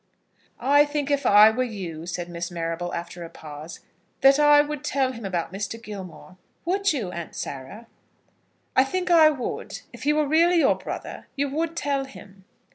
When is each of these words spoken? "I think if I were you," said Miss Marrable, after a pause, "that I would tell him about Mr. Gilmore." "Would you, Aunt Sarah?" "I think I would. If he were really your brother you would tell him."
"I 0.59 0.83
think 0.83 1.11
if 1.11 1.27
I 1.27 1.51
were 1.51 1.61
you," 1.61 2.07
said 2.07 2.27
Miss 2.27 2.49
Marrable, 2.49 2.91
after 2.91 3.23
a 3.23 3.29
pause, 3.29 3.81
"that 4.21 4.39
I 4.39 4.59
would 4.61 4.83
tell 4.83 5.11
him 5.11 5.25
about 5.25 5.53
Mr. 5.53 5.79
Gilmore." 5.79 6.37
"Would 6.65 6.91
you, 6.91 7.11
Aunt 7.11 7.35
Sarah?" 7.35 7.85
"I 8.75 8.83
think 8.83 9.11
I 9.11 9.29
would. 9.29 9.81
If 9.93 10.01
he 10.01 10.11
were 10.13 10.27
really 10.27 10.57
your 10.57 10.73
brother 10.73 11.27
you 11.35 11.49
would 11.49 11.75
tell 11.77 12.05
him." 12.05 12.45